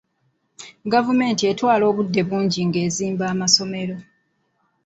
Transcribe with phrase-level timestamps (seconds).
[0.93, 3.97] Gavumenti etwala obudde bungi nga ezimba amasomero.